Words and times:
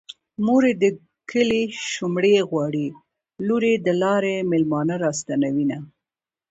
مور 0.45 0.63
يې 0.69 0.73
د 0.81 0.83
کلي 1.31 1.63
شومړې 1.93 2.35
غواړي 2.49 2.87
لور 3.47 3.63
يې 3.69 3.75
د 3.85 3.87
لارې 4.01 4.35
مېلمانه 4.51 4.95
راستنوينه 5.05 5.77